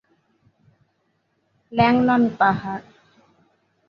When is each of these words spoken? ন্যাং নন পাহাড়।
ন্যাং 1.71 1.95
নন 2.07 2.23
পাহাড়। 2.39 2.85